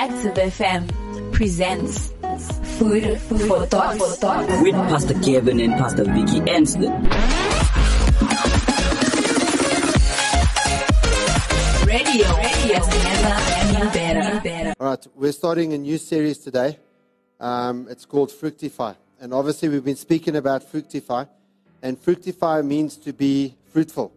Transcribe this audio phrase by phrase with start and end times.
[0.00, 2.12] Active FM presents
[2.78, 3.98] Food for Thought.
[3.98, 4.62] For thought.
[4.62, 6.92] with Pastor Kevin and Pastor Vicky Anston.
[11.84, 14.40] Radio, radio never been better.
[14.40, 14.74] better.
[14.78, 16.78] All right, we're starting a new series today.
[17.40, 18.94] Um, it's called Fructify.
[19.20, 21.24] And obviously, we've been speaking about fructify.
[21.82, 24.12] And fructify means to be fruitful.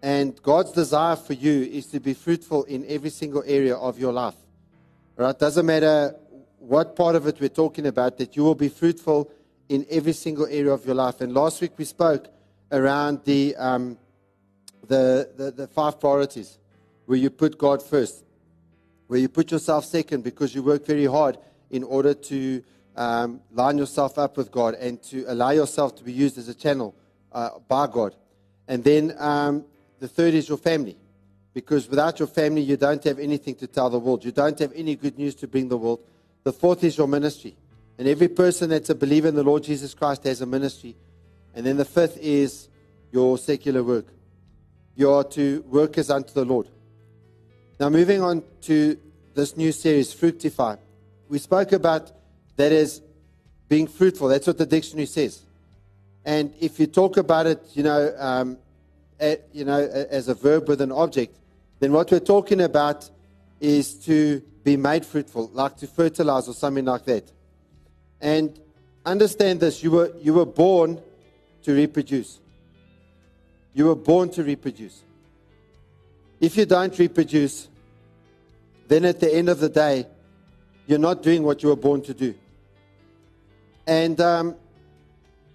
[0.00, 4.14] And God's desire for you is to be fruitful in every single area of your
[4.14, 4.36] life.
[5.16, 6.16] Right, doesn't matter
[6.58, 9.30] what part of it we're talking about, that you will be fruitful
[9.68, 11.20] in every single area of your life.
[11.20, 12.28] And last week we spoke
[12.72, 13.98] around the, um,
[14.86, 16.58] the, the, the five priorities
[17.06, 18.24] where you put God first
[19.06, 21.38] where you put yourself second because you work very hard
[21.70, 22.62] in order to
[22.96, 26.54] um, line yourself up with God and to allow yourself to be used as a
[26.54, 26.94] channel
[27.32, 28.14] uh, by God.
[28.68, 29.64] And then um,
[29.98, 30.96] the third is your family.
[31.54, 34.24] Because without your family, you don't have anything to tell the world.
[34.24, 36.00] You don't have any good news to bring the world.
[36.42, 37.56] The fourth is your ministry.
[37.96, 40.96] And every person that's a believer in the Lord Jesus Christ has a ministry.
[41.54, 42.68] And then the fifth is
[43.12, 44.06] your secular work.
[44.96, 46.68] You are to work as unto the Lord.
[47.78, 48.98] Now, moving on to
[49.34, 50.76] this new series, Fructify.
[51.28, 52.10] We spoke about
[52.56, 53.00] that as
[53.68, 54.28] being fruitful.
[54.28, 55.42] That's what the dictionary says.
[56.24, 58.58] And if you talk about it, you know, um,
[59.20, 61.36] a, you know, as a verb with an object,
[61.80, 63.08] then what we're talking about
[63.60, 67.30] is to be made fruitful, like to fertilize or something like that.
[68.20, 68.58] And
[69.04, 71.00] understand this: you were you were born
[71.62, 72.40] to reproduce.
[73.74, 75.02] You were born to reproduce.
[76.40, 77.68] If you don't reproduce,
[78.88, 80.06] then at the end of the day,
[80.86, 82.34] you're not doing what you were born to do.
[83.86, 84.56] And um,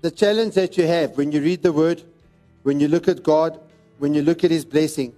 [0.01, 2.03] the challenge that you have when you read the word,
[2.63, 3.59] when you look at God,
[3.97, 5.13] when you look at His blessing,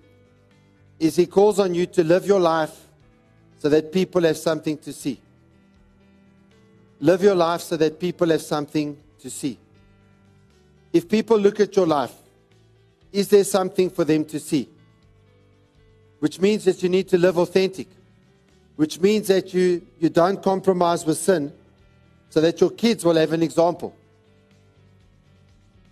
[1.01, 2.85] is He calls on you to live your life
[3.57, 5.19] so that people have something to see.
[6.99, 9.57] Live your life so that people have something to see.
[10.93, 12.13] If people look at your life,
[13.11, 14.69] is there something for them to see?
[16.19, 17.87] Which means that you need to live authentic,
[18.75, 21.51] which means that you, you don't compromise with sin
[22.29, 23.95] so that your kids will have an example.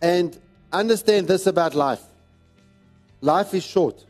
[0.03, 0.37] And
[0.71, 2.03] understand this about life
[3.21, 4.05] life is short.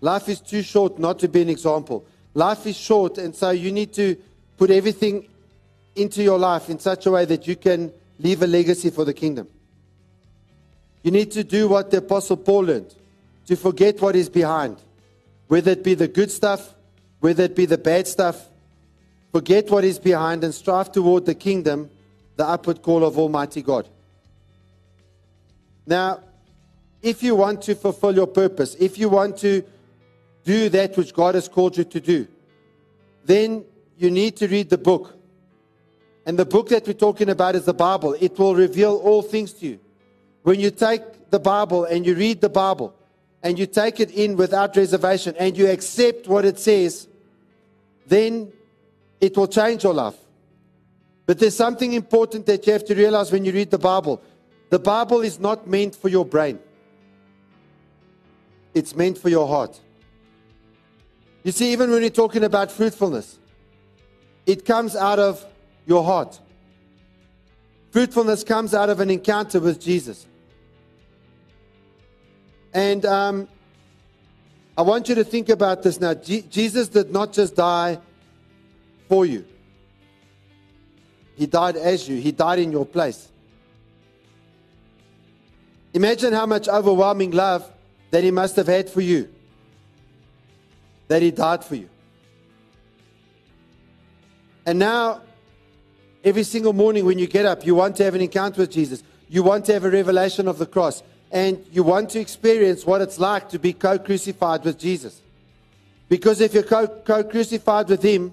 [0.00, 2.04] Life is too short not to be an example.
[2.34, 4.16] Life is short, and so you need to
[4.56, 5.28] put everything
[5.96, 9.14] into your life in such a way that you can leave a legacy for the
[9.14, 9.48] kingdom.
[11.02, 12.94] You need to do what the Apostle Paul learned
[13.46, 14.76] to forget what is behind,
[15.48, 16.74] whether it be the good stuff,
[17.20, 18.48] whether it be the bad stuff.
[19.32, 21.90] Forget what is behind and strive toward the kingdom,
[22.36, 23.88] the upward call of Almighty God.
[25.86, 26.20] Now,
[27.02, 29.64] if you want to fulfill your purpose, if you want to
[30.44, 32.26] do that which God has called you to do,
[33.24, 33.64] then
[33.96, 35.16] you need to read the book.
[36.26, 38.16] And the book that we're talking about is the Bible.
[38.20, 39.80] It will reveal all things to you.
[40.42, 42.94] When you take the Bible and you read the Bible
[43.42, 47.08] and you take it in without reservation and you accept what it says,
[48.06, 48.52] then
[49.20, 50.16] it will change your life.
[51.26, 54.20] But there's something important that you have to realize when you read the Bible.
[54.70, 56.58] The Bible is not meant for your brain.
[58.74, 59.78] It's meant for your heart.
[61.42, 63.38] You see, even when you're talking about fruitfulness,
[64.46, 65.44] it comes out of
[65.86, 66.38] your heart.
[67.90, 70.26] Fruitfulness comes out of an encounter with Jesus.
[72.72, 73.48] And um,
[74.76, 76.14] I want you to think about this now.
[76.14, 77.98] Je- Jesus did not just die
[79.08, 79.44] for you,
[81.36, 83.28] He died as you, He died in your place.
[85.92, 87.68] Imagine how much overwhelming love
[88.12, 89.28] that He must have had for you,
[91.10, 91.88] that He died for you.
[94.64, 95.22] And now,
[96.22, 99.02] every single morning when you get up, you want to have an encounter with Jesus.
[99.28, 101.02] You want to have a revelation of the cross.
[101.32, 105.20] And you want to experience what it's like to be co crucified with Jesus.
[106.08, 106.86] Because if you're co
[107.24, 108.32] crucified with Him,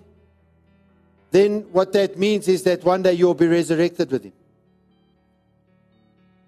[1.32, 4.34] then what that means is that one day you'll be resurrected with Him.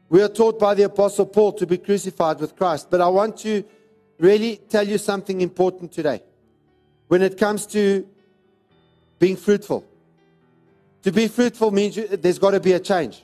[0.09, 2.91] We are taught by the Apostle Paul to be crucified with Christ.
[2.91, 3.63] But I want to
[4.19, 6.21] really tell you something important today.
[7.07, 8.07] When it comes to
[9.17, 9.83] being fruitful,
[11.03, 13.23] to be fruitful means you, there's got to be a change.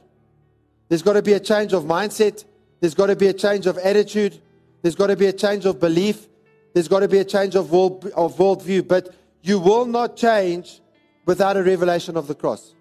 [0.88, 2.46] There's got to be a change of mindset.
[2.80, 4.40] There's got to be a change of attitude.
[4.82, 6.28] There's got to be a change of belief.
[6.74, 8.88] There's got to be a change of, world, of worldview.
[8.88, 10.82] But you will not change
[11.26, 12.74] without a revelation of the cross.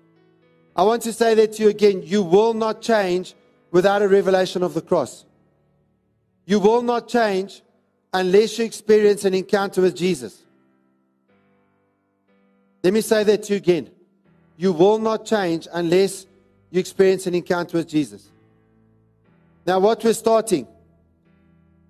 [0.76, 2.02] I want to say that to you again.
[2.04, 3.34] You will not change
[3.70, 5.24] without a revelation of the cross.
[6.46, 7.62] You will not change
[8.14, 10.40] unless you experience an encounter with Jesus.
[12.82, 13.90] Let me say that to you again.
[14.56, 16.26] You will not change unless
[16.70, 18.30] you experience an encounter with Jesus.
[19.66, 20.68] Now, what we're starting,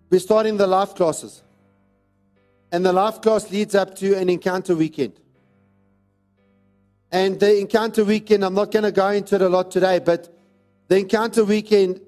[0.08, 1.42] we're starting the life classes.
[2.72, 5.12] And the life class leads up to an encounter weekend.
[7.12, 10.34] And the encounter weekend, I'm not going to go into it a lot today, but
[10.88, 12.00] the encounter weekend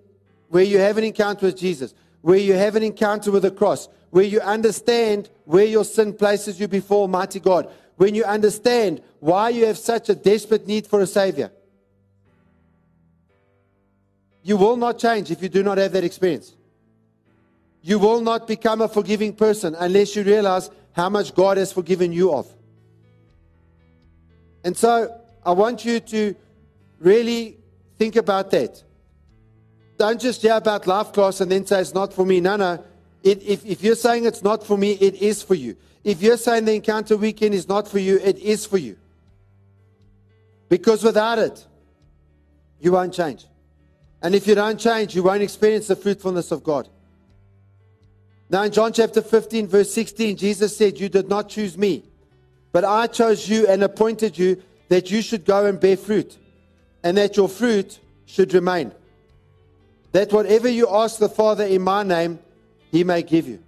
[0.48, 3.88] where you have an encounter with Jesus, where you have an encounter with the cross,
[4.16, 9.50] where you understand where your sin places you before Almighty God, when you understand why
[9.50, 11.50] you have such a desperate need for a Savior.
[14.42, 16.54] You will not change if you do not have that experience.
[17.82, 22.10] You will not become a forgiving person unless you realize how much God has forgiven
[22.10, 22.50] you of.
[24.64, 25.14] And so
[25.44, 26.34] I want you to
[27.00, 27.58] really
[27.98, 28.82] think about that.
[29.98, 32.40] Don't just hear about life class and then say it's not for me.
[32.40, 32.82] No, no.
[33.22, 35.76] It, if, if you're saying it's not for me, it is for you.
[36.04, 38.96] If you're saying the encounter weekend is not for you, it is for you.
[40.68, 41.66] Because without it,
[42.80, 43.44] you won't change.
[44.22, 46.88] And if you don't change, you won't experience the fruitfulness of God.
[48.48, 52.04] Now, in John chapter 15, verse 16, Jesus said, You did not choose me,
[52.72, 56.36] but I chose you and appointed you that you should go and bear fruit,
[57.02, 58.92] and that your fruit should remain.
[60.12, 62.38] That whatever you ask the Father in my name,
[62.90, 63.62] he may give you.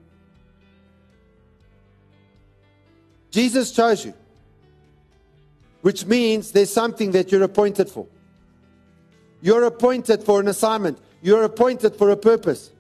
[3.31, 4.15] Jesus chose you,
[5.82, 8.06] which means there's something that you're appointed for.
[9.41, 12.73] You're appointed for an assignment, you're appointed for a purpose.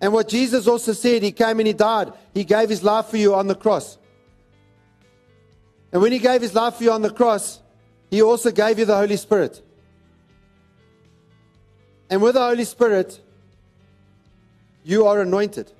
[0.00, 2.12] And what Jesus also said, He came and He died.
[2.32, 3.98] He gave His life for you on the cross.
[5.92, 7.60] And when He gave His life for you on the cross,
[8.10, 9.60] He also gave you the Holy Spirit.
[12.08, 13.20] And with the Holy Spirit,
[14.84, 15.70] you are anointed.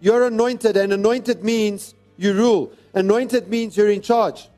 [0.00, 2.72] You're anointed, and anointed means you rule.
[2.94, 4.48] Anointed means you're in charge.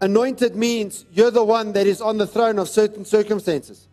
[0.00, 3.86] Anointed means you're the one that is on the throne of certain circumstances,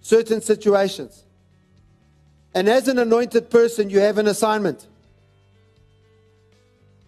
[0.00, 1.24] certain situations.
[2.54, 4.86] And as an anointed person, you have an assignment.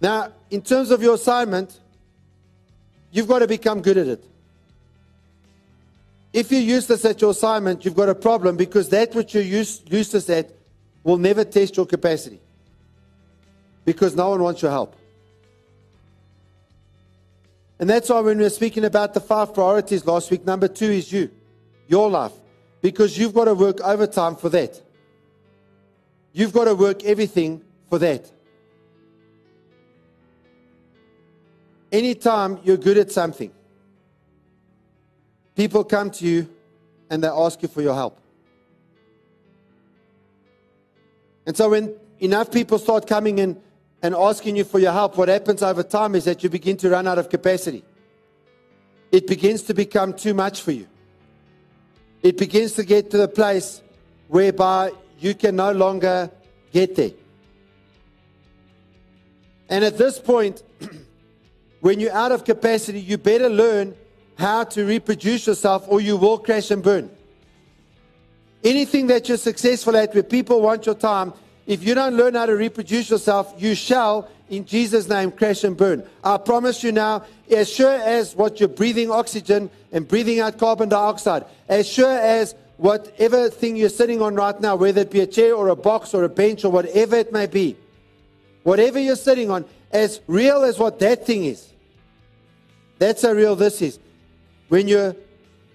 [0.01, 1.79] Now, in terms of your assignment,
[3.13, 4.25] you've got to become good at it.
[6.32, 9.82] If you're useless at your assignment, you've got a problem because that which you're use,
[9.87, 10.50] useless at
[11.05, 12.40] will never test your capacity
[13.84, 14.96] because no one wants your help.
[17.79, 20.87] And that's why when we were speaking about the five priorities last week, number two
[20.87, 21.31] is you,
[21.88, 22.32] your life,
[22.81, 24.81] because you've got to work overtime for that.
[26.32, 28.31] You've got to work everything for that.
[31.90, 33.52] Anytime you're good at something,
[35.55, 36.49] People come to you
[37.11, 38.19] and they ask you for your help.
[41.47, 43.61] And so when enough people start coming in
[44.03, 46.91] and asking you for your help, what happens over time is that you begin to
[46.91, 47.85] run out of capacity.
[49.11, 50.87] It begins to become too much for you.
[52.23, 53.83] It begins to get to the place
[54.29, 56.31] whereby you can no longer
[56.73, 57.11] get there.
[59.69, 60.63] And at this point,
[61.81, 63.95] when you're out of capacity, you better learn
[64.37, 67.11] how to reproduce yourself or you will crash and burn.
[68.64, 71.32] Anything that you're successful at where people want your time,
[71.67, 75.77] if you don't learn how to reproduce yourself, you shall, in Jesus' name, crash and
[75.77, 76.05] burn.
[76.22, 80.89] I promise you now, as sure as what you're breathing oxygen and breathing out carbon
[80.89, 85.27] dioxide, as sure as whatever thing you're sitting on right now, whether it be a
[85.27, 87.77] chair or a box or a bench or whatever it may be,
[88.65, 91.72] whatever you're sitting on, as real as what that thing is,
[92.98, 93.98] that's how real this is.
[94.72, 95.14] When you're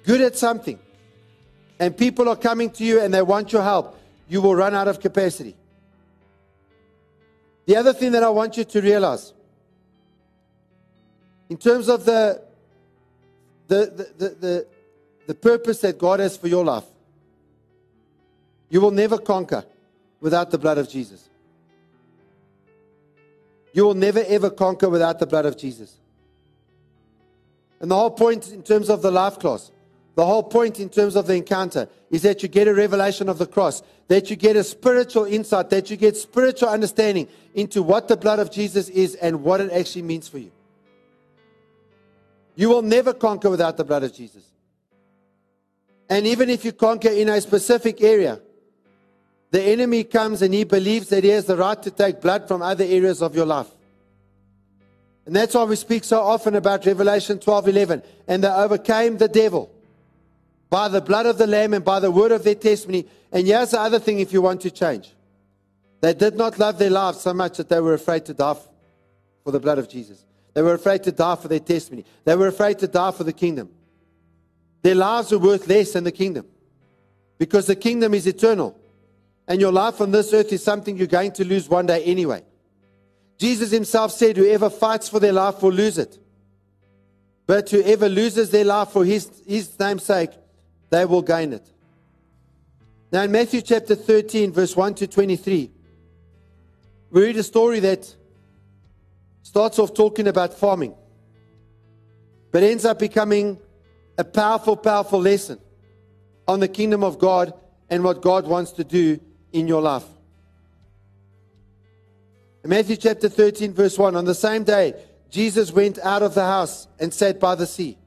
[0.06, 0.80] good at something
[1.80, 3.96] and people are coming to you and they want your help,
[4.28, 5.56] you will run out of capacity.
[7.68, 9.34] The other thing that I want you to realize
[11.48, 12.42] in terms of the,
[13.68, 14.68] the, the, the,
[15.28, 16.86] the, purpose that God has for your life,
[18.68, 19.64] you will never conquer
[20.20, 21.30] without the blood of Jesus.
[23.74, 25.98] You will never ever conquer without the blood of Jesus.
[27.80, 29.72] And the whole point in terms of the life class,
[30.16, 33.38] the whole point in terms of the encounter is that you get a revelation of
[33.38, 38.08] the cross, that you get a spiritual insight, that you get spiritual understanding into what
[38.08, 40.52] the blood of Jesus is and what it actually means for you.
[42.56, 44.44] You will never conquer without the blood of Jesus.
[46.10, 48.42] And even if you conquer in a specific area,
[49.52, 52.64] the enemy comes and he believes that he has the right to take blood from
[52.64, 53.68] other areas of your life.
[55.28, 58.02] And that's why we speak so often about Revelation 12 11.
[58.30, 59.70] And they overcame the devil
[60.70, 63.06] by the blood of the Lamb and by the word of their testimony.
[63.34, 65.14] And here's the other thing if you want to change
[66.00, 68.56] they did not love their lives so much that they were afraid to die
[69.44, 70.24] for the blood of Jesus.
[70.54, 72.06] They were afraid to die for their testimony.
[72.24, 73.70] They were afraid to die for the kingdom.
[74.82, 76.46] Their lives were worth less than the kingdom
[77.38, 78.80] because the kingdom is eternal.
[79.46, 82.44] And your life on this earth is something you're going to lose one day anyway.
[83.38, 86.18] Jesus himself said, Whoever fights for their life will lose it.
[87.46, 90.32] But whoever loses their life for his, his name's sake,
[90.90, 91.66] they will gain it.
[93.12, 95.72] Now, in Matthew chapter 13, verse 1 to 23,
[97.10, 98.14] we read a story that
[99.44, 100.94] starts off talking about farming,
[102.52, 103.58] but ends up becoming
[104.18, 105.58] a powerful, powerful lesson
[106.50, 107.54] on the kingdom of God
[107.90, 109.20] and what God wants to do
[109.54, 110.04] in your life.
[112.68, 114.94] In Matthew chapter 13, verse 1, on the same day,
[115.30, 117.98] Jesus went out of the house and sat by the sea.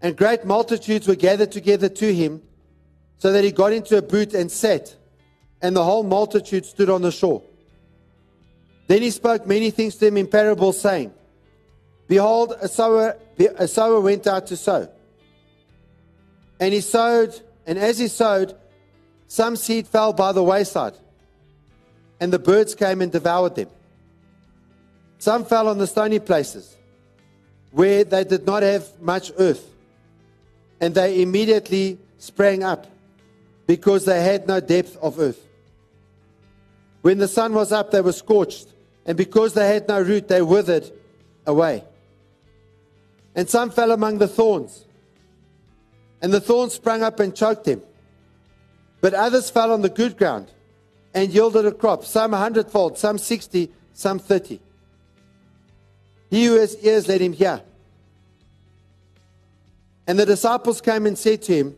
[0.00, 2.40] And great multitudes were gathered together to him,
[3.18, 4.96] so that he got into a boat and sat,
[5.60, 7.42] and the whole multitude stood on the shore.
[8.86, 11.12] Then he spoke many things to them in parables, saying,
[12.08, 13.18] Behold, a sower,
[13.58, 14.88] a sower went out to sow.
[16.58, 18.56] And he sowed, and as he sowed,
[19.26, 20.94] some seed fell by the wayside,
[22.22, 23.68] and the birds came and devoured them.
[25.18, 26.76] Some fell on the stony places,
[27.72, 29.68] where they did not have much earth
[30.80, 32.86] and they immediately sprang up
[33.66, 35.44] because they had no depth of earth.
[37.00, 38.68] When the sun was up, they were scorched,
[39.04, 40.88] and because they had no root, they withered
[41.44, 41.82] away.
[43.34, 44.84] And some fell among the thorns,
[46.20, 47.82] and the thorns sprang up and choked them.
[49.00, 50.52] But others fell on the good ground
[51.14, 54.60] and yielded a crop, some a hundredfold, some sixty, some thirty.
[56.30, 57.60] He who has ears, let him hear.
[60.06, 61.76] And the disciples came and said to him,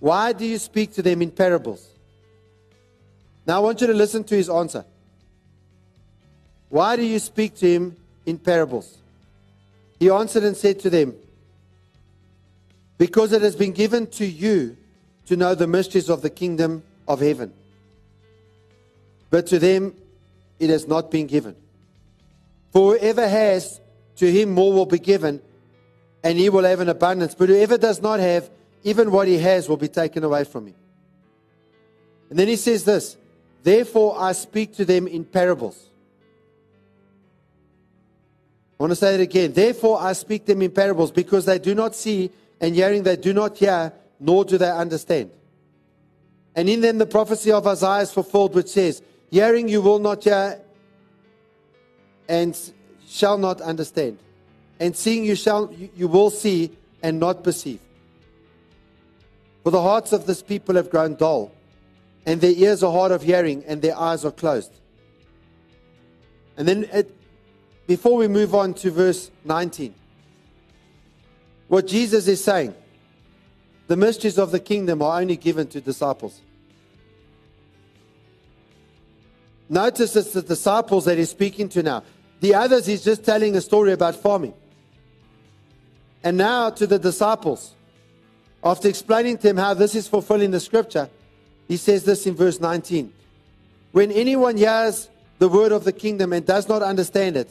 [0.00, 1.88] Why do you speak to them in parables?
[3.46, 4.84] Now I want you to listen to his answer.
[6.68, 7.96] Why do you speak to him
[8.26, 8.98] in parables?
[10.00, 11.14] He answered and said to them,
[12.98, 14.76] Because it has been given to you
[15.26, 17.52] to know the mysteries of the kingdom of heaven.
[19.30, 19.94] But to them
[20.58, 21.56] it has not been given.
[22.72, 23.80] For whoever has,
[24.16, 25.40] to him more will be given,
[26.22, 27.34] and he will have an abundance.
[27.34, 28.50] But whoever does not have,
[28.82, 30.74] even what he has will be taken away from him.
[32.30, 33.16] And then he says this
[33.62, 35.82] Therefore I speak to them in parables.
[38.78, 39.52] I want to say it again.
[39.52, 42.30] Therefore I speak them in parables, because they do not see,
[42.60, 45.30] and hearing they do not hear, nor do they understand.
[46.54, 50.24] And in them the prophecy of Isaiah is fulfilled, which says, Hearing you will not
[50.24, 50.60] hear,
[52.28, 52.58] and
[53.06, 54.18] shall not understand
[54.78, 56.70] and seeing you shall you, will see
[57.02, 57.80] and not perceive.
[59.62, 61.52] For the hearts of this people have grown dull,
[62.24, 64.72] and their ears are hard of hearing, and their eyes are closed.
[66.56, 67.14] And then, it,
[67.86, 69.94] before we move on to verse 19,
[71.68, 72.74] what Jesus is saying,
[73.88, 76.40] the mysteries of the kingdom are only given to disciples.
[79.68, 82.04] Notice it's the disciples that he's speaking to now.
[82.40, 84.54] The others, he's just telling a story about farming.
[86.22, 87.74] And now to the disciples,
[88.62, 91.08] after explaining to them how this is fulfilling the scripture,
[91.68, 93.12] he says this in verse 19
[93.92, 95.08] When anyone hears
[95.38, 97.48] the word of the kingdom and does not understand it,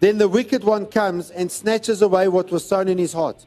[0.00, 3.44] then the wicked one comes and snatches away what was sown in his heart.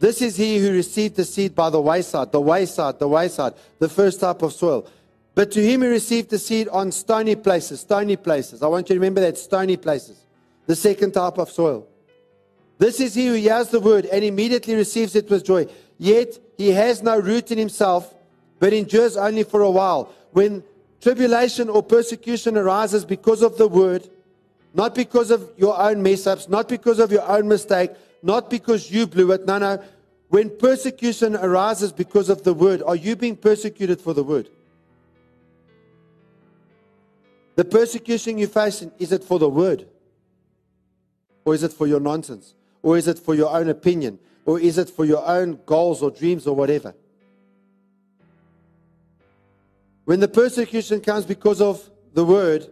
[0.00, 3.88] This is he who received the seed by the wayside, the wayside, the wayside, the
[3.88, 4.86] first type of soil.
[5.34, 8.62] But to him who received the seed on stony places, stony places.
[8.62, 10.26] I want you to remember that stony places,
[10.66, 11.86] the second type of soil.
[12.78, 15.66] This is he who hears the word and immediately receives it with joy.
[15.98, 18.12] Yet he has no root in himself,
[18.58, 20.12] but endures only for a while.
[20.32, 20.64] When
[21.00, 24.08] tribulation or persecution arises because of the word,
[24.74, 28.90] not because of your own mess ups, not because of your own mistake, not because
[28.90, 29.46] you blew it.
[29.46, 29.82] No, no.
[30.28, 34.48] When persecution arises because of the word, are you being persecuted for the word?
[37.54, 39.86] The persecution you face, is it for the word?
[41.44, 42.54] Or is it for your nonsense?
[42.82, 44.18] Or is it for your own opinion?
[44.44, 46.94] Or is it for your own goals or dreams or whatever?
[50.04, 52.68] When the persecution comes because of the word,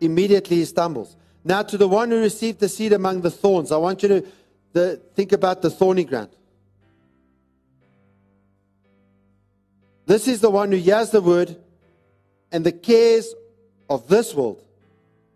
[0.00, 1.16] immediately he stumbles.
[1.44, 4.26] Now, to the one who received the seed among the thorns, I want you to
[4.72, 6.30] the, think about the thorny ground.
[10.06, 11.56] This is the one who hears the word,
[12.50, 13.34] and the cares
[13.88, 14.62] of this world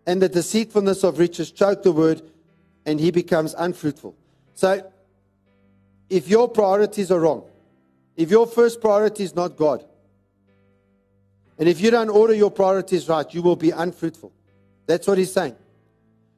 [0.09, 2.21] and the deceitfulness of riches choke the word,
[2.85, 4.15] and he becomes unfruitful.
[4.55, 4.91] So,
[6.09, 7.43] if your priorities are wrong,
[8.15, 9.85] if your first priority is not God,
[11.59, 14.31] and if you don't order your priorities right, you will be unfruitful.
[14.87, 15.55] That's what he's saying.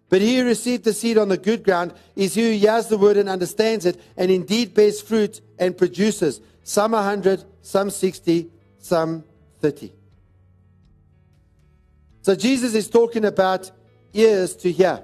[0.10, 2.98] But he who received the seed on the good ground is he who hears the
[2.98, 8.50] word and understands it, and indeed bears fruit and produces some a hundred, some sixty,
[8.80, 9.24] some
[9.62, 9.94] thirty.
[12.22, 13.72] So Jesus is talking about
[14.14, 15.04] ears to hear.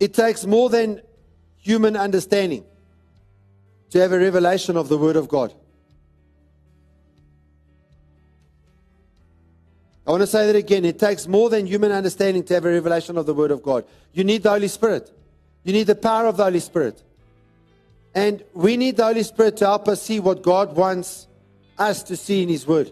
[0.00, 1.02] It takes more than
[1.58, 2.64] human understanding
[3.90, 5.52] to have a revelation of the Word of God.
[10.06, 10.86] I want to say that again.
[10.86, 13.84] It takes more than human understanding to have a revelation of the Word of God.
[14.14, 15.10] You need the Holy Spirit,
[15.64, 17.02] you need the power of the Holy Spirit.
[18.14, 21.26] And we need the Holy Spirit to help us see what God wants
[21.78, 22.90] us to see in His Word.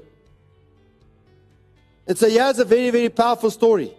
[2.06, 3.92] And so, here's a very, very powerful story.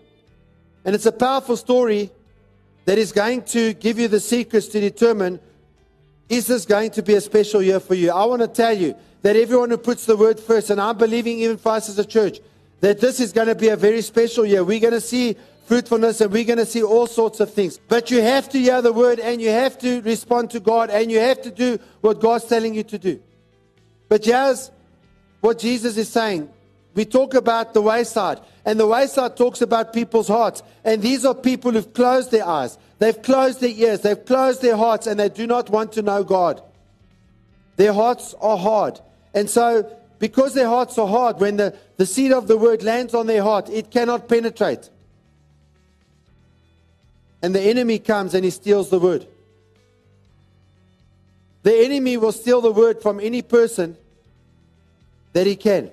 [0.85, 2.09] And it's a powerful story
[2.85, 5.39] that is going to give you the secrets to determine
[6.29, 8.11] is this going to be a special year for you?
[8.11, 11.39] I want to tell you that everyone who puts the word first, and I'm believing
[11.39, 12.39] even for us as a church,
[12.81, 14.63] that this is going to be a very special year.
[14.63, 15.35] We're going to see
[15.65, 17.77] fruitfulness and we're going to see all sorts of things.
[17.77, 21.11] But you have to hear the word and you have to respond to God and
[21.11, 23.21] you have to do what God's telling you to do.
[24.07, 24.71] But here's
[25.41, 26.49] what Jesus is saying.
[26.97, 30.63] We talk about the wayside, and the wayside talks about people's hearts.
[30.83, 34.75] And these are people who've closed their eyes, they've closed their ears, they've closed their
[34.75, 36.59] hearts, and they do not want to know God.
[37.75, 38.99] Their hearts are hard.
[39.35, 43.13] And so, because their hearts are hard, when the, the seed of the word lands
[43.13, 44.89] on their heart, it cannot penetrate.
[47.43, 49.27] And the enemy comes and he steals the word.
[51.61, 53.97] The enemy will steal the word from any person
[55.33, 55.91] that he can.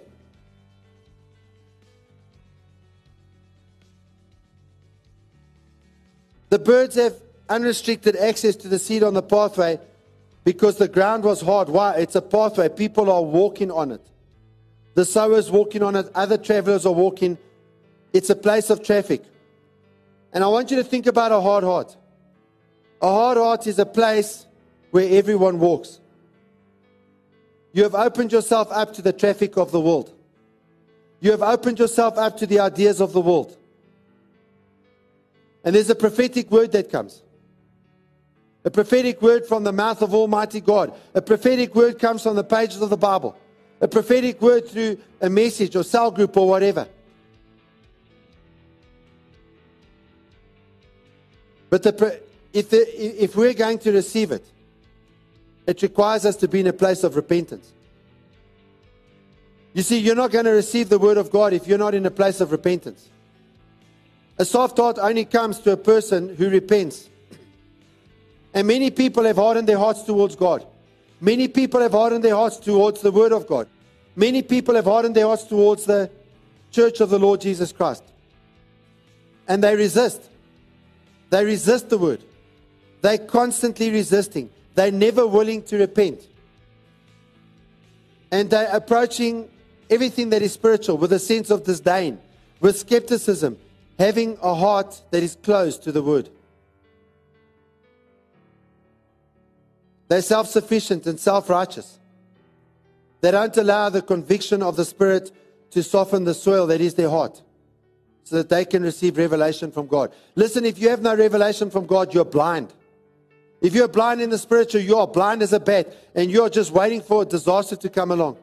[6.54, 7.16] The birds have
[7.48, 9.80] unrestricted access to the seed on the pathway
[10.44, 11.68] because the ground was hard.
[11.68, 11.96] Why?
[11.96, 12.68] It's a pathway.
[12.68, 14.00] People are walking on it.
[14.94, 17.38] The sowers walking on it, other travelers are walking.
[18.12, 19.24] It's a place of traffic.
[20.32, 21.96] And I want you to think about a hard heart.
[23.02, 24.46] A hard heart is a place
[24.92, 25.98] where everyone walks.
[27.72, 30.14] You have opened yourself up to the traffic of the world.
[31.18, 33.58] You have opened yourself up to the ideas of the world.
[35.64, 37.22] And there's a prophetic word that comes.
[38.64, 40.94] A prophetic word from the mouth of Almighty God.
[41.14, 43.36] A prophetic word comes from the pages of the Bible.
[43.80, 46.86] A prophetic word through a message or cell group or whatever.
[51.70, 52.22] But the,
[52.52, 54.46] if, the, if we're going to receive it,
[55.66, 57.72] it requires us to be in a place of repentance.
[59.72, 62.06] You see, you're not going to receive the word of God if you're not in
[62.06, 63.08] a place of repentance.
[64.38, 67.08] A soft heart only comes to a person who repents.
[68.52, 70.66] And many people have hardened their hearts towards God.
[71.20, 73.68] Many people have hardened their hearts towards the Word of God.
[74.16, 76.10] Many people have hardened their hearts towards the
[76.70, 78.02] church of the Lord Jesus Christ.
[79.46, 80.22] And they resist.
[81.30, 82.22] They resist the Word.
[83.00, 84.50] They're constantly resisting.
[84.74, 86.20] They're never willing to repent.
[88.30, 89.48] And they're approaching
[89.88, 92.18] everything that is spiritual with a sense of disdain,
[92.60, 93.58] with skepticism,
[93.98, 96.28] having a heart that is closed to the word.
[100.08, 101.98] They're self sufficient and self righteous.
[103.20, 105.32] They don't allow the conviction of the Spirit
[105.70, 107.42] to soften the soil that is their heart
[108.24, 110.12] so that they can receive revelation from God.
[110.34, 112.72] Listen, if you have no revelation from God, you're blind.
[113.60, 116.70] If you're blind in the spiritual, you are blind as a bat and you're just
[116.70, 118.36] waiting for a disaster to come along.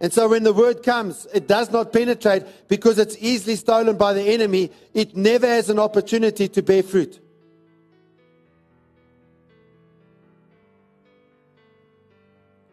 [0.00, 4.14] And so when the word comes, it does not penetrate because it's easily stolen by
[4.14, 4.70] the enemy.
[4.94, 7.20] It never has an opportunity to bear fruit.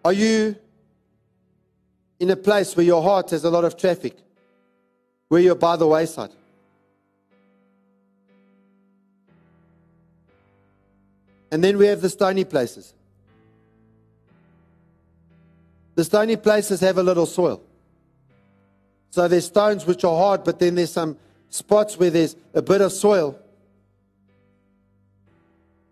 [0.06, 0.56] Are you
[2.18, 4.16] in a place where your heart has a lot of traffic,
[5.28, 6.32] where you're by the wayside?
[11.52, 12.94] And then we have the stony places.
[15.98, 17.60] The stony places have a little soil.
[19.10, 21.18] So there's stones which are hard, but then there's some
[21.50, 23.36] spots where there's a bit of soil.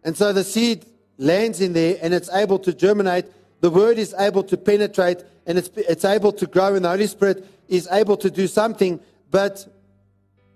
[0.03, 0.85] And so the seed
[1.17, 3.25] lands in there and it's able to germinate.
[3.61, 7.07] The word is able to penetrate and it's, it's able to grow, and the Holy
[7.07, 8.99] Spirit is able to do something.
[9.31, 9.67] But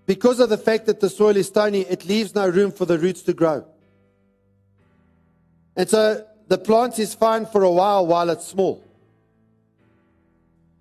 [0.05, 2.99] because of the fact that the soil is stony, it leaves no room for the
[2.99, 3.65] roots to grow.
[5.75, 8.83] And so the plant is fine for a while while it's small.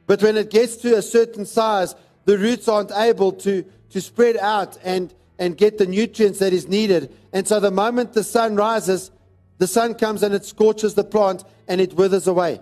[0.09, 1.95] But when it gets to a certain size,
[2.25, 6.67] the roots aren't able to, to spread out and, and get the nutrients that is
[6.67, 7.15] needed.
[7.33, 9.11] And so the moment the sun rises,
[9.59, 12.61] the sun comes and it scorches the plant and it withers away.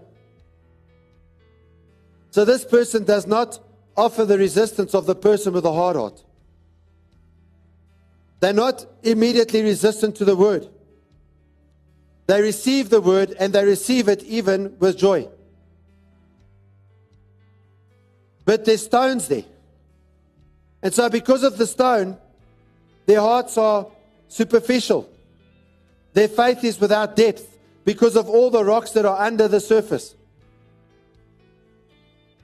[2.32, 3.60] So this person does not
[3.96, 6.24] offer the resistance of the person with a hard heart.
[8.40, 10.68] They're not immediately resistant to the word.
[12.26, 15.28] They receive the word and they receive it even with joy.
[18.46, 19.44] But there's stones there.
[20.82, 22.16] And so, because of the stone,
[23.04, 23.88] their hearts are
[24.28, 25.10] superficial.
[26.14, 30.14] Their faith is without depth because of all the rocks that are under the surface.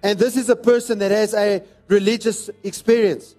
[0.02, 3.34] And this is a person that has a religious experience.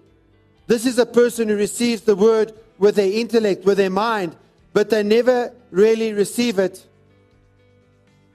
[0.66, 4.34] This is a person who receives the word with their intellect, with their mind,
[4.72, 6.84] but they never really receive it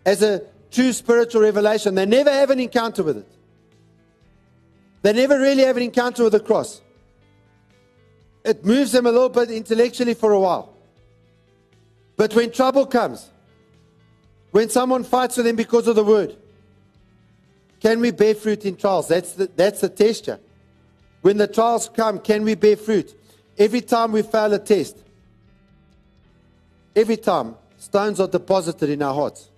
[0.05, 1.95] as a true spiritual revelation.
[1.95, 3.38] They never have an encounter with it.
[5.01, 6.81] They never really have an encounter with the cross.
[8.43, 10.73] It moves them a little bit intellectually for a while.
[12.17, 13.29] But when trouble comes,
[14.51, 16.35] when someone fights with them because of the word,
[17.79, 19.07] can we bear fruit in trials?
[19.07, 20.29] That's the, that's the test.
[21.21, 23.13] When the trials come, can we bear fruit?
[23.57, 24.97] Every time we fail a test,
[26.95, 29.49] every time stones are deposited in our hearts.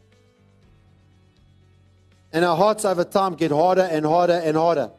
[2.34, 4.92] And our hearts over time get harder and harder and harder.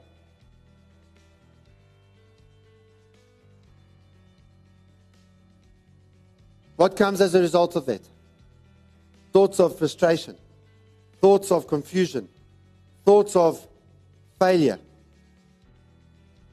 [6.82, 8.00] What comes as a result of that?
[9.32, 10.36] Thoughts of frustration,
[11.20, 12.28] thoughts of confusion,
[13.04, 13.64] thoughts of
[14.40, 14.80] failure.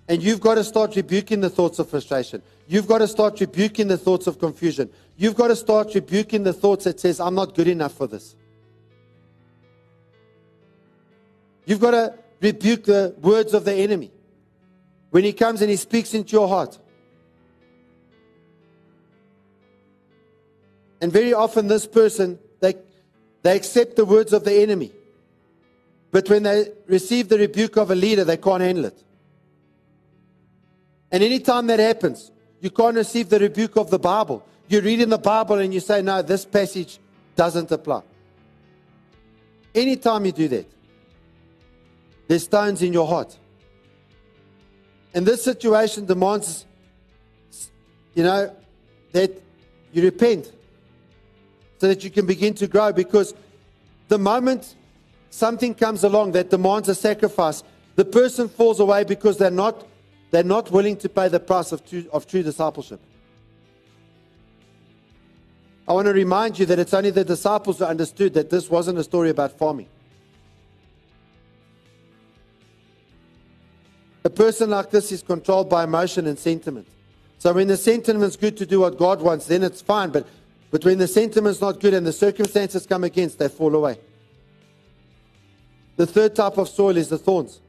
[0.07, 2.43] And you've got to start rebuking the thoughts of frustration.
[2.67, 4.91] You've got to start rebuking the thoughts of confusion.
[5.17, 8.35] You've got to start rebuking the thoughts that says, I'm not good enough for this.
[11.65, 14.11] You've got to rebuke the words of the enemy.
[15.09, 16.77] When he comes and he speaks into your heart.
[21.01, 22.75] And very often this person, they,
[23.41, 24.91] they accept the words of the enemy.
[26.11, 29.03] But when they receive the rebuke of a leader, they can't handle it.
[31.11, 34.45] And anytime that happens, you can't receive the rebuke of the Bible.
[34.67, 36.99] You read in the Bible and you say, no, this passage
[37.35, 38.01] doesn't apply.
[39.73, 40.69] Anytime you do that,
[42.27, 43.37] there's stones in your heart.
[45.13, 46.65] And this situation demands,
[48.13, 48.55] you know,
[49.11, 49.31] that
[49.91, 50.51] you repent
[51.79, 53.33] so that you can begin to grow because
[54.09, 54.75] the moment
[55.29, 57.63] something comes along that demands a sacrifice,
[57.95, 59.87] the person falls away because they're not,
[60.31, 62.99] they're not willing to pay the price of true, of true discipleship.
[65.87, 68.99] I want to remind you that it's only the disciples who understood that this wasn't
[68.99, 69.87] a story about farming.
[74.23, 76.87] A person like this is controlled by emotion and sentiment.
[77.39, 80.09] So when the sentiment's good to do what God wants, then it's fine.
[80.09, 80.27] But,
[80.71, 83.99] but when the sentiment's not good and the circumstances come against, they fall away.
[85.95, 87.59] The third type of soil is the thorns.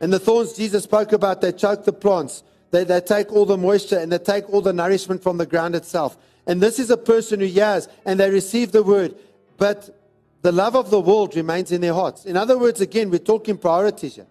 [0.00, 2.42] And the thorns Jesus spoke about, they choke the plants.
[2.70, 5.74] They, they take all the moisture and they take all the nourishment from the ground
[5.74, 6.18] itself.
[6.46, 9.14] And this is a person who hears and they receive the word,
[9.56, 9.88] but
[10.42, 12.26] the love of the world remains in their hearts.
[12.26, 14.26] In other words, again, we're talking priorities here.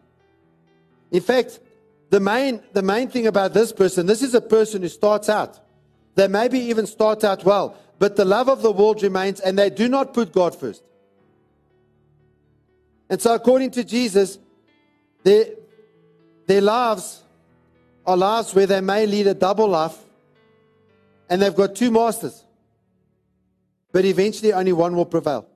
[1.12, 1.60] In fact,
[2.10, 5.60] the main, the main thing about this person, this is a person who starts out.
[6.16, 9.70] They maybe even start out well, but the love of the world remains and they
[9.70, 10.84] do not put God first.
[13.10, 14.40] And so, according to Jesus,
[15.24, 15.46] their,
[16.48, 17.22] their lives
[18.06, 19.98] are lives where they may lead a double life
[21.30, 22.44] and they've got two masters.
[23.92, 25.48] But eventually, only one will prevail.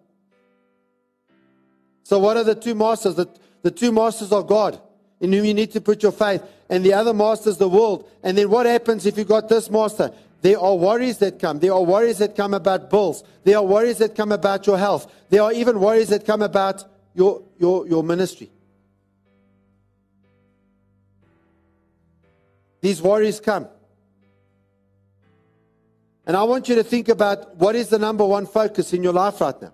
[2.04, 3.15] So, what are the two masters?
[3.15, 3.28] The,
[3.62, 4.80] the two masters are God,
[5.19, 8.10] in whom you need to put your faith, and the other master is the world.
[8.24, 10.13] And then, what happens if you've got this master?
[10.41, 11.60] There are worries that come.
[11.60, 13.23] There are worries that come about bills.
[13.43, 15.12] There are worries that come about your health.
[15.30, 18.49] There are even worries that come about your, your, your ministry.
[22.82, 23.67] These worries come.
[26.25, 29.13] And I want you to think about what is the number one focus in your
[29.13, 29.73] life right now.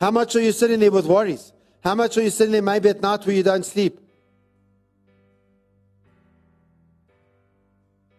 [0.00, 1.52] How much are you sitting there with worries?
[1.84, 4.00] How much are you sitting there maybe at night where you don't sleep?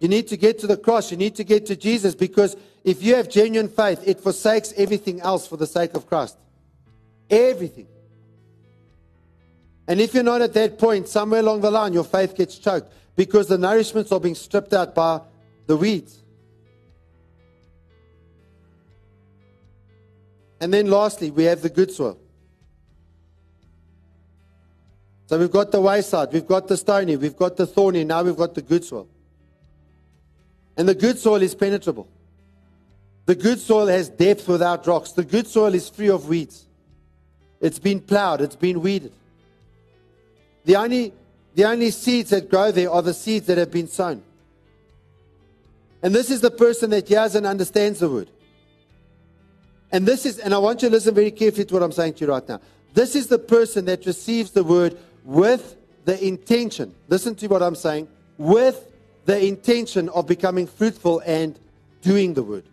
[0.04, 1.12] You need to get to the cross.
[1.12, 5.22] You need to get to Jesus because if you have genuine faith, it forsakes everything
[5.22, 6.38] else for the sake of Christ.
[7.30, 7.88] Everything.
[9.88, 12.92] And if you're not at that point, somewhere along the line, your faith gets choked
[13.16, 15.22] because the nourishments are being stripped out by
[15.68, 16.22] the weeds.
[20.60, 22.20] And then lastly, we have the good soil.
[25.28, 28.36] So we've got the wayside, we've got the stony, we've got the thorny, now we've
[28.36, 29.08] got the good soil.
[30.76, 32.08] And the good soil is penetrable.
[33.26, 35.12] The good soil has depth without rocks.
[35.12, 36.66] The good soil is free of weeds.
[37.62, 39.14] It's been plowed, it's been weeded.
[40.66, 41.14] the only,
[41.56, 44.22] the only seeds that grow there are the seeds that have been sown.
[46.02, 48.30] And this is the person that hears and understands the word.
[49.94, 52.16] And this is, and I want you to listen very carefully to what I'm saying
[52.16, 52.60] to you right now.
[52.94, 57.76] This is the person that receives the word with the intention, listen to what I'm
[57.76, 58.86] saying, with
[59.26, 61.58] the intention of becoming fruitful and
[62.02, 62.66] doing the word.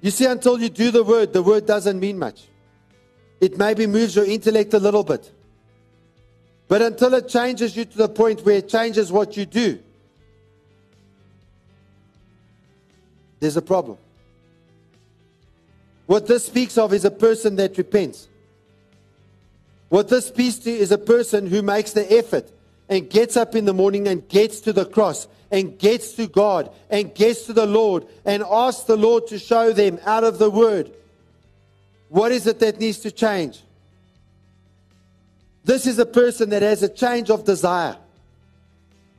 [0.00, 2.44] You see, until you do the word, the word doesn't mean much.
[3.40, 5.30] It maybe moves your intellect a little bit.
[6.68, 9.78] But until it changes you to the point where it changes what you do,
[13.40, 13.98] there's a problem.
[16.06, 18.28] What this speaks of is a person that repents.
[19.88, 22.50] What this speaks to is a person who makes the effort
[22.88, 26.70] and gets up in the morning and gets to the cross and gets to God
[26.90, 30.50] and gets to the Lord and asks the Lord to show them out of the
[30.50, 30.90] Word
[32.08, 33.62] what is it that needs to change.
[35.64, 37.96] This is a person that has a change of desire.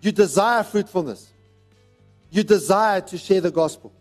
[0.01, 1.29] You desire fruitfulness,
[2.31, 3.91] you desire to share the gospel.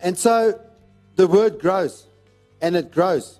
[0.00, 0.60] And so
[1.14, 2.06] the word grows
[2.60, 3.38] and it grows.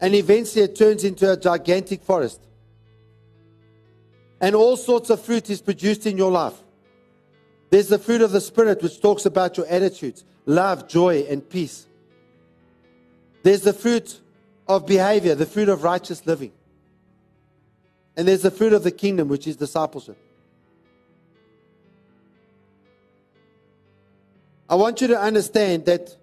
[0.00, 2.40] And eventually it turns into a gigantic forest.
[4.40, 6.54] And all sorts of fruit is produced in your life.
[7.70, 11.86] There's the fruit of the Spirit, which talks about your attitudes love, joy, and peace.
[13.42, 14.20] There's the fruit
[14.66, 16.52] of behavior, the fruit of righteous living.
[18.16, 20.16] And there's the fruit of the kingdom, which is discipleship.
[24.68, 26.16] I want you to understand that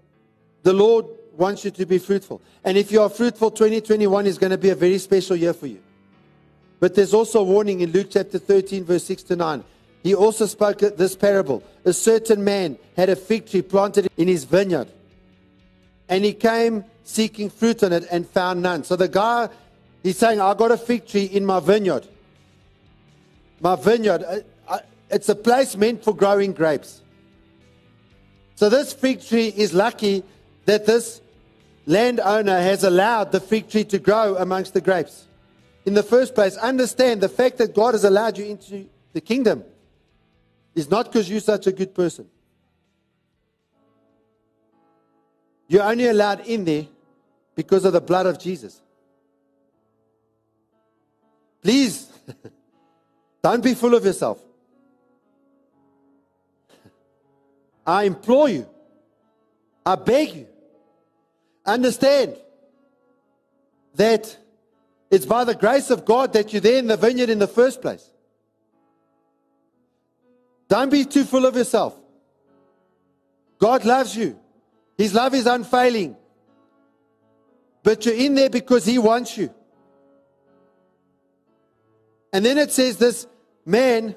[0.64, 1.06] the Lord
[1.38, 2.42] wants you to be fruitful.
[2.64, 5.68] And if you are fruitful, 2021 is going to be a very special year for
[5.68, 5.82] you.
[6.80, 9.64] But there's also a warning in Luke chapter 13, verse 6 to 9.
[10.04, 11.64] He also spoke this parable.
[11.84, 14.88] A certain man had a fig tree planted in his vineyard,
[16.08, 18.84] and he came seeking fruit on it and found none.
[18.84, 19.50] So the guy,
[20.04, 22.08] he's saying, I got a fig tree in my vineyard.
[23.62, 24.24] My vineyard,
[24.68, 27.02] uh, it's a place meant for growing grapes.
[28.56, 30.24] So this fig tree is lucky
[30.66, 31.22] that this
[31.86, 35.28] landowner has allowed the fig tree to grow amongst the grapes.
[35.86, 39.64] In the first place, understand the fact that God has allowed you into the kingdom
[40.74, 42.28] is not because you're such a good person.
[45.68, 46.88] You're only allowed in there
[47.56, 48.82] because of the blood of Jesus.
[51.62, 52.12] Please,
[53.42, 54.40] don't be full of yourself.
[57.88, 58.68] I implore you,
[59.86, 60.48] I beg you,
[61.66, 62.36] understand
[63.96, 64.38] that
[65.10, 67.82] it's by the grace of God that you're there in the vineyard in the first
[67.82, 68.10] place.
[70.68, 71.96] Don't be too full of yourself.
[73.60, 74.40] God loves you,
[74.98, 76.18] His love is unfailing.
[77.84, 79.54] But you're in there because He wants you.
[82.34, 83.28] And then it says this
[83.66, 84.16] man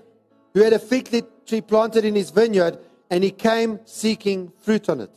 [0.52, 2.78] who had a fig tree planted in his vineyard
[3.10, 5.10] and he came seeking fruit on it.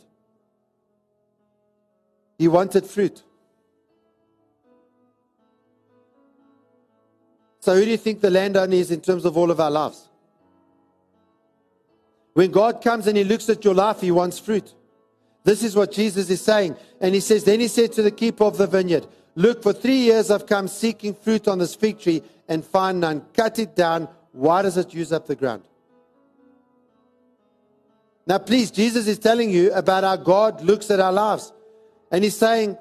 [2.42, 3.22] He wanted fruit.
[7.60, 10.08] So, who do you think the landowner is in terms of all of our lives?
[12.32, 14.74] When God comes and He looks at your life, He wants fruit.
[15.44, 16.74] This is what Jesus is saying.
[17.00, 19.98] And He says, Then He said to the keeper of the vineyard, Look, for three
[19.98, 23.24] years I've come seeking fruit on this fig tree and find none.
[23.34, 24.08] Cut it down.
[24.32, 25.62] Why does it use up the ground?
[28.26, 31.52] Now, please, Jesus is telling you about how God looks at our lives.
[32.12, 32.78] And He's saying,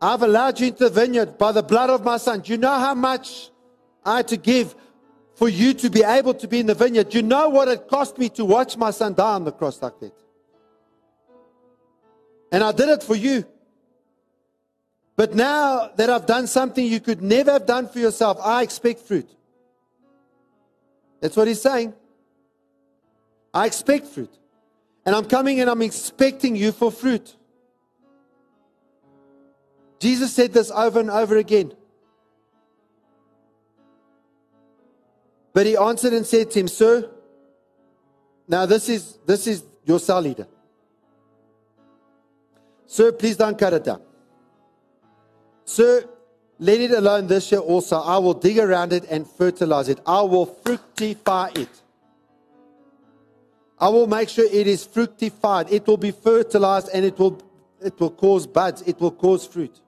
[0.00, 2.40] I've allowed you into the vineyard by the blood of my son.
[2.40, 3.50] Do you know how much
[4.04, 4.74] I had to give
[5.34, 7.08] for you to be able to be in the vineyard?
[7.08, 9.80] Do you know what it cost me to watch my son die on the cross
[9.80, 10.12] like that?
[12.52, 13.44] And I did it for you.
[15.16, 19.00] But now that I've done something you could never have done for yourself, I expect
[19.00, 19.28] fruit.
[21.20, 21.94] That's what he's saying.
[23.52, 24.32] I expect fruit.
[25.06, 27.34] And I'm coming and I'm expecting you for fruit.
[30.06, 31.72] Jesus said this over and over again.
[35.52, 37.10] But he answered and said to him, Sir,
[38.46, 40.46] now this is this is your cell leader.
[42.86, 44.00] Sir, please don't cut it down.
[45.64, 46.08] Sir,
[46.60, 47.96] let it alone this year also.
[47.98, 49.98] I will dig around it and fertilize it.
[50.06, 51.82] I will fructify it.
[53.76, 55.72] I will make sure it is fructified.
[55.72, 57.42] It will be fertilized and it will,
[57.82, 58.82] it will cause buds.
[58.82, 59.80] It will cause fruit.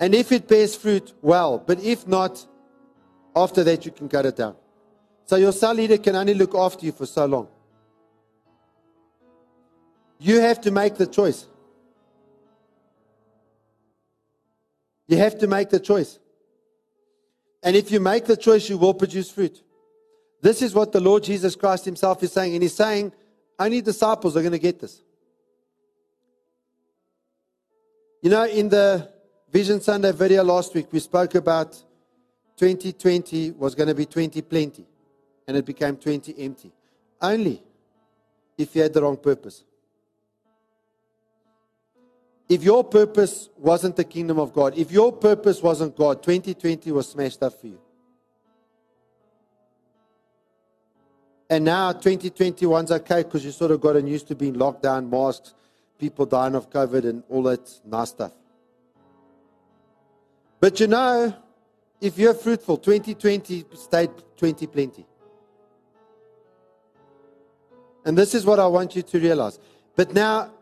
[0.00, 1.58] And if it bears fruit, well.
[1.58, 2.44] But if not,
[3.36, 4.56] after that, you can cut it down.
[5.26, 7.48] So your cell leader can only look after you for so long.
[10.18, 11.46] You have to make the choice.
[15.06, 16.18] You have to make the choice.
[17.62, 19.62] And if you make the choice, you will produce fruit.
[20.40, 22.54] This is what the Lord Jesus Christ Himself is saying.
[22.54, 23.12] And He's saying,
[23.58, 25.02] only disciples are going to get this.
[28.22, 29.10] You know, in the
[29.52, 31.72] Vision Sunday video last week, we spoke about
[32.56, 34.86] 2020 was going to be 20 plenty,
[35.48, 36.70] and it became 20 empty.
[37.20, 37.60] Only
[38.56, 39.64] if you had the wrong purpose.
[42.48, 47.08] If your purpose wasn't the kingdom of God, if your purpose wasn't God, 2020 was
[47.08, 47.80] smashed up for you.
[51.48, 55.54] And now 2021's okay because you sort of gotten used to being locked down, masks,
[55.98, 58.32] people dying of COVID, and all that nice stuff.
[60.60, 61.34] But you know,
[62.00, 65.06] if you're fruitful, 2020 stayed 20 plenty.
[68.04, 69.58] And this is what I want you to realize.
[69.96, 70.52] But now,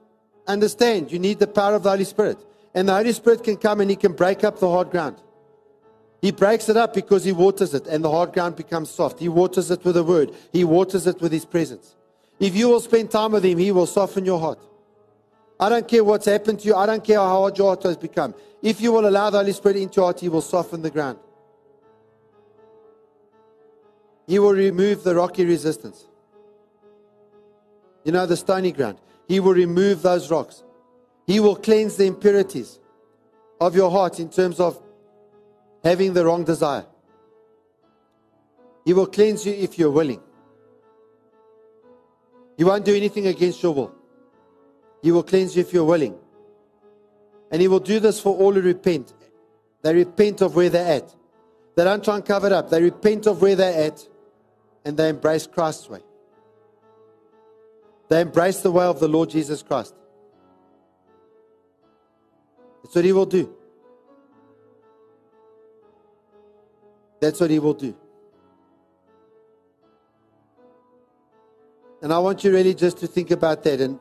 [0.46, 2.38] understand, you need the power of the Holy Spirit.
[2.74, 5.16] And the Holy Spirit can come and He can break up the hard ground.
[6.20, 9.20] He breaks it up because He waters it, and the hard ground becomes soft.
[9.20, 11.94] He waters it with a word, He waters it with His presence.
[12.40, 14.58] If you will spend time with Him, He will soften your heart.
[15.61, 17.97] I don't care what's happened to you, I don't care how hard your heart has
[17.97, 18.35] become.
[18.62, 21.18] If you will allow the Holy Spirit into your heart, He will soften the ground.
[24.27, 26.07] He will remove the rocky resistance.
[28.05, 28.99] You know, the stony ground.
[29.27, 30.62] He will remove those rocks.
[31.27, 32.79] He will cleanse the impurities
[33.61, 34.81] of your heart in terms of
[35.83, 36.87] having the wrong desire.
[38.85, 40.23] He will cleanse you if you're willing.
[42.57, 43.97] He won't do anything against your will.
[45.02, 46.16] He will cleanse you if you're willing.
[47.50, 49.12] And He will do this for all who repent.
[49.82, 51.14] They repent of where they're at.
[51.76, 52.70] They don't try and cover it up.
[52.70, 54.06] They repent of where they're at
[54.84, 56.00] and they embrace Christ's way.
[58.08, 59.94] They embrace the way of the Lord Jesus Christ.
[62.82, 63.54] That's what He will do.
[67.20, 67.94] That's what He will do.
[72.00, 73.80] And I want you really just to think about that.
[73.80, 73.98] And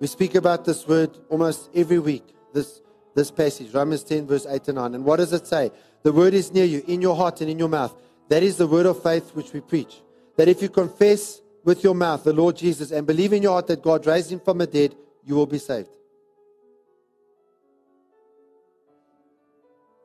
[0.00, 2.80] we speak about this word almost every week, this,
[3.14, 4.94] this passage, Romans 10, verse 8 and 9.
[4.94, 5.70] And what does it say?
[6.02, 7.94] The word is near you, in your heart and in your mouth.
[8.30, 10.00] That is the word of faith which we preach.
[10.36, 13.66] That if you confess with your mouth the Lord Jesus and believe in your heart
[13.66, 15.90] that God raised him from the dead, you will be saved.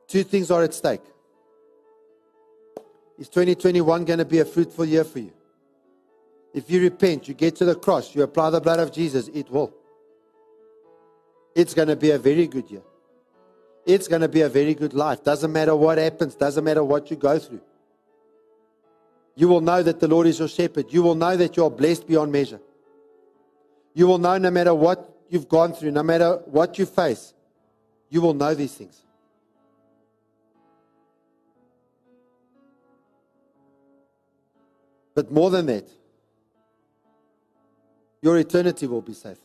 [0.08, 1.00] Two things are at stake.
[3.18, 5.32] Is 2021 going to be a fruitful year for you?
[6.52, 9.50] If you repent, you get to the cross, you apply the blood of Jesus, it
[9.50, 9.72] will.
[11.56, 12.82] It's going to be a very good year.
[13.86, 15.24] It's going to be a very good life.
[15.24, 17.62] Doesn't matter what happens, doesn't matter what you go through.
[19.34, 20.92] You will know that the Lord is your shepherd.
[20.92, 22.60] You will know that you are blessed beyond measure.
[23.94, 27.32] You will know no matter what you've gone through, no matter what you face,
[28.10, 29.00] you will know these things.
[35.14, 35.88] But more than that,
[38.20, 39.38] your eternity will be safe.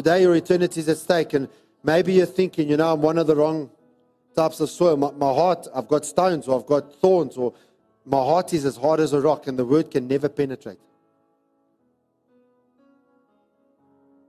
[0.00, 1.46] Today, your eternity is at stake, and
[1.84, 3.68] maybe you're thinking, you know, I'm one of the wrong
[4.34, 4.96] types of soil.
[4.96, 7.52] My, my heart, I've got stones or I've got thorns or
[8.06, 10.78] my heart is as hard as a rock and the word can never penetrate.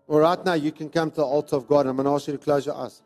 [0.07, 1.86] Well, right now, you can come to the altar of God.
[1.86, 3.01] And I'm going to ask you to close your eyes.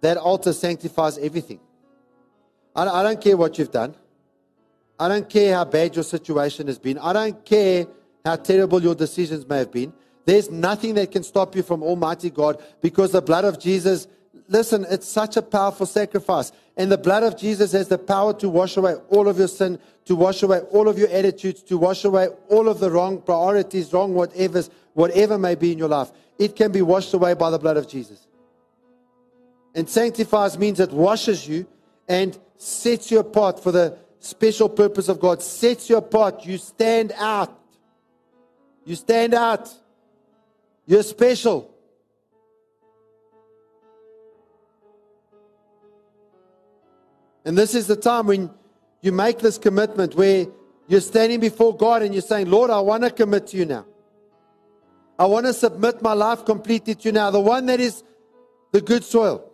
[0.00, 1.60] That altar sanctifies everything.
[2.74, 3.94] I, I don't care what you've done.
[4.98, 6.96] I don't care how bad your situation has been.
[6.96, 7.88] I don't care
[8.24, 9.92] how terrible your decisions may have been.
[10.24, 14.06] There's nothing that can stop you from Almighty God because the blood of Jesus
[14.48, 16.52] listen, it's such a powerful sacrifice.
[16.76, 19.78] And the blood of Jesus has the power to wash away all of your sin,
[20.06, 23.92] to wash away all of your attitudes, to wash away all of the wrong priorities,
[23.92, 26.10] wrong whatever's, whatever may be in your life.
[26.38, 28.26] It can be washed away by the blood of Jesus.
[29.74, 31.66] And sanctifies means it washes you
[32.08, 35.42] and sets you apart for the special purpose of God.
[35.42, 36.44] Sets you apart.
[36.44, 37.56] You stand out.
[38.84, 39.72] You stand out.
[40.86, 41.70] You're special.
[47.44, 48.50] And this is the time when
[49.02, 50.46] you make this commitment where
[50.88, 53.84] you're standing before God and you're saying, Lord, I want to commit to you now.
[55.18, 57.30] I want to submit my life completely to you now.
[57.30, 58.02] The one that is
[58.72, 59.50] the good soil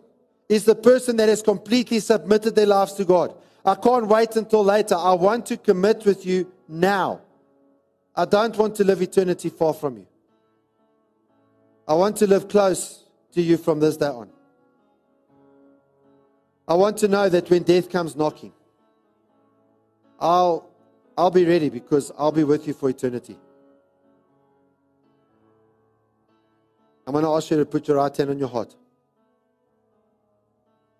[0.49, 3.35] is the person that has completely submitted their lives to God.
[3.63, 4.95] I can't wait until later.
[4.95, 7.21] I want to commit with you now.
[8.15, 10.07] I don't want to live eternity far from you.
[11.91, 14.29] I want to live close to you from this day on.
[16.65, 18.53] I want to know that when death comes knocking,
[20.17, 20.69] I'll,
[21.17, 23.37] I'll be ready because I'll be with you for eternity.
[27.05, 28.73] I'm going to ask you to put your right hand on your heart.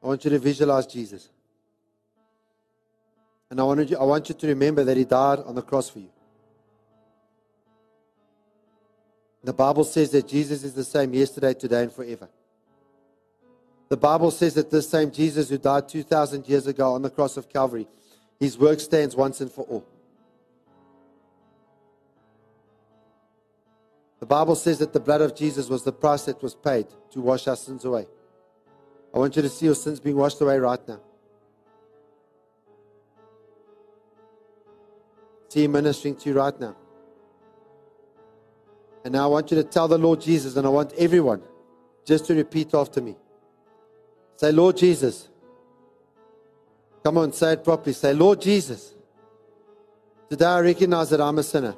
[0.04, 1.30] I want you to visualize Jesus.
[3.50, 5.88] And I want, you, I want you to remember that He died on the cross
[5.88, 6.10] for you.
[9.44, 12.30] The Bible says that Jesus is the same yesterday, today, and forever.
[13.90, 17.38] The Bible says that this same Jesus who died 2,000 years ago on the cross
[17.38, 17.88] of Calvary,
[18.40, 19.86] his work stands once and for all.
[24.20, 27.20] The Bible says that the blood of Jesus was the price that was paid to
[27.20, 28.06] wash our sins away.
[29.14, 31.00] I want you to see your sins being washed away right now.
[35.50, 36.78] See him ministering to you right now.
[39.04, 41.42] And now I want you to tell the Lord Jesus, and I want everyone
[42.06, 43.16] just to repeat after me.
[44.38, 45.30] Say, Lord Jesus.
[47.04, 47.94] Come on, say it properly.
[47.94, 48.94] Say, Lord Jesus.
[50.30, 51.76] Today I recognize that I'm a sinner.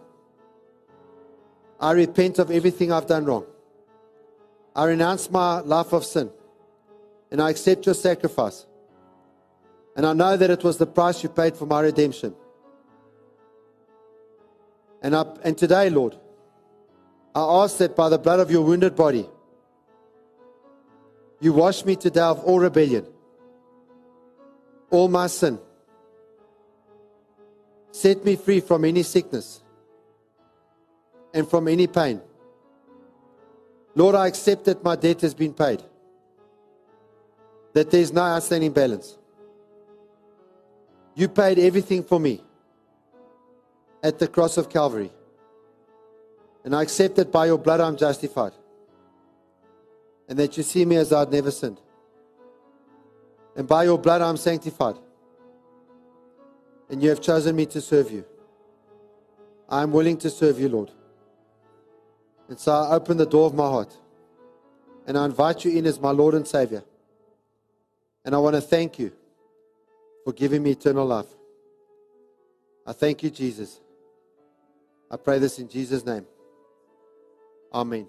[1.80, 3.46] I repent of everything I've done wrong.
[4.76, 6.30] I renounce my life of sin.
[7.32, 8.66] And I accept your sacrifice.
[9.96, 12.36] And I know that it was the price you paid for my redemption.
[15.02, 16.18] And, I, and today, Lord,
[17.36, 19.28] I ask that by the blood of your wounded body,
[21.40, 23.08] you wash me today of all rebellion,
[24.92, 25.60] all my sin.
[27.92, 29.62] Set me free from any sickness
[31.34, 32.22] and from any pain.
[33.96, 35.82] Lord, I accept that my debt has been paid,
[37.74, 39.18] that there is no outstanding balance.
[41.16, 42.44] You paid everything for me
[44.02, 45.12] at the cross of Calvary.
[46.64, 48.54] And I accept that by your blood I'm justified.
[50.30, 51.82] And that you see me as I'd never sinned.
[53.56, 54.96] And by your blood I'm sanctified.
[56.90, 58.26] And you have chosen me to serve you.
[59.68, 60.92] I am willing to serve you, Lord.
[62.48, 63.98] And so I open the door of my heart.
[65.06, 66.84] And I invite you in as my Lord and Savior.
[68.24, 69.12] And I want to thank you
[70.24, 71.28] for giving me eternal life.
[72.86, 73.80] I thank you, Jesus.
[75.12, 76.26] I pray this in Jesus' name.
[77.74, 78.08] Amen.